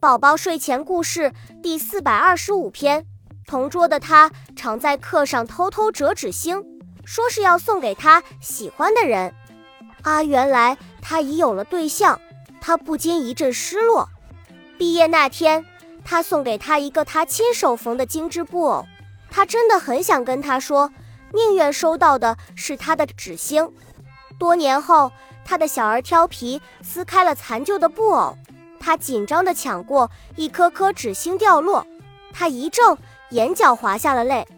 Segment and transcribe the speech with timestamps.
[0.00, 1.30] 宝宝睡前故事
[1.62, 3.04] 第四百二十五篇：
[3.46, 6.64] 同桌的他常在课上偷偷折纸星，
[7.04, 9.34] 说是要送给他喜欢的人。
[10.00, 12.18] 啊，原来他已有了对象，
[12.62, 14.08] 他不禁一阵失落。
[14.78, 15.66] 毕业那天，
[16.02, 18.86] 他送给他一个他亲手缝的精致布偶，
[19.30, 20.90] 他真的很想跟他说，
[21.34, 23.70] 宁愿收到的是他的纸星。
[24.38, 25.12] 多年后，
[25.44, 28.34] 他的小儿调皮撕开了残旧的布偶。
[28.80, 31.86] 他紧张地抢过，一颗颗纸星掉落，
[32.32, 32.96] 他一怔，
[33.30, 34.48] 眼角滑下了泪。